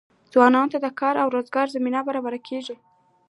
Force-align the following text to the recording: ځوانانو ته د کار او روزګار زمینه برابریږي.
ځوانانو 0.31 0.71
ته 0.73 0.77
د 0.81 0.87
کار 0.99 1.15
او 1.23 1.27
روزګار 1.35 1.67
زمینه 1.75 1.99
برابریږي. 2.07 2.75